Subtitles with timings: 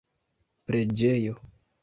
[0.71, 1.37] preĝejo